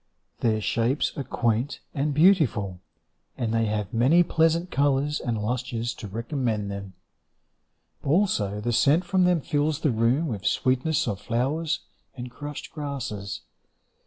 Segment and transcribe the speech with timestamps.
[0.39, 2.79] Their shapes are quaint and beautiful,
[3.37, 6.93] And they have many pleasant colours and lustres To recommend them.
[8.03, 11.81] Also the scent from them fills the room With sweetness of flowers
[12.17, 13.41] and crushed grasses.